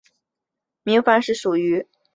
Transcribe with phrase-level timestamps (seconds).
[0.81, 2.07] 明矾石属于硫酸盐矿物。